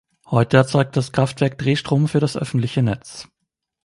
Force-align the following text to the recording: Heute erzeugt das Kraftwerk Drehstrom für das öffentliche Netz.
Heute 0.31 0.57
erzeugt 0.57 0.97
das 0.97 1.11
Kraftwerk 1.11 1.59
Drehstrom 1.59 2.07
für 2.07 2.19
das 2.19 2.35
öffentliche 2.35 2.81
Netz. 2.81 3.27